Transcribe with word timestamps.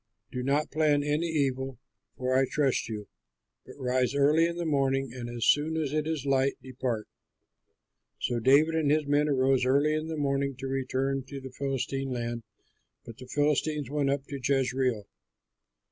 Do 0.31 0.41
not 0.41 0.71
plan 0.71 1.03
any 1.03 1.27
evil, 1.27 1.77
for 2.17 2.35
I 2.35 2.47
trust 2.49 2.89
you, 2.89 3.07
but 3.67 3.77
rise 3.77 4.15
early 4.15 4.47
in 4.47 4.57
the 4.57 4.65
morning 4.65 5.13
and, 5.13 5.29
as 5.29 5.45
soon 5.45 5.77
as 5.77 5.93
it 5.93 6.07
is 6.07 6.25
light, 6.25 6.57
depart." 6.59 7.07
So 8.19 8.39
David 8.39 8.73
and 8.73 8.89
his 8.89 9.05
men 9.05 9.29
arose 9.29 9.63
early 9.63 9.93
in 9.93 10.07
the 10.07 10.17
morning 10.17 10.55
to 10.57 10.65
return 10.65 11.23
to 11.27 11.39
the 11.39 11.51
Philistine 11.51 12.09
land, 12.09 12.41
but 13.05 13.19
the 13.19 13.27
Philistines 13.27 13.91
went 13.91 14.09
up 14.09 14.25
to 14.29 14.39
Jezreel. 14.43 15.05